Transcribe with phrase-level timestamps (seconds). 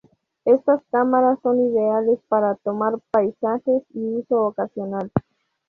[0.45, 5.11] Estas cámaras son ideales para tomar paisajes y uso ocasional.